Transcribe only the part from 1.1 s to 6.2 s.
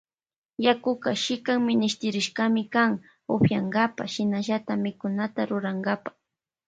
shikan minishtirishkami kan upiyankapa shinallata mikunata rurankapa.